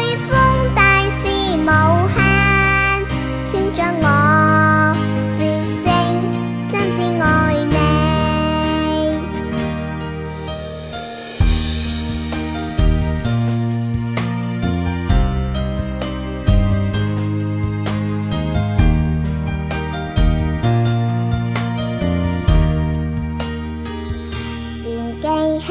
[0.04, 0.36] 与风
[0.74, 0.82] 大
[1.22, 1.68] 是无
[2.14, 2.16] 限。
[3.46, 4.06] 穿著我
[5.38, 5.40] 説
[5.80, 5.82] 声，
[6.70, 7.26] 真的爱
[7.64, 7.68] 你。
[24.84, 24.86] 別
[25.22, 25.26] 记
[25.64, 25.68] 起。